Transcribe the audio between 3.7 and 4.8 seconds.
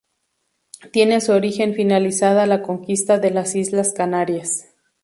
Canarias.